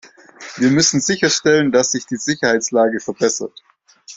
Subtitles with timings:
[0.57, 3.61] Wir müssen sicherstellen, dass sich die Sicherheitslage verbessert.